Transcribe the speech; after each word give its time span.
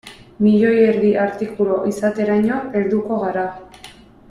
Milioi 0.45 0.79
erdi 0.85 1.11
artikulu 1.25 1.77
izateraino 1.91 2.59
helduko 2.81 3.21
gara. 3.27 3.45